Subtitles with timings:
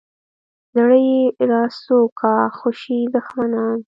[0.75, 1.21] زړه یې
[1.51, 3.77] راسو کا خوشي دښمنان.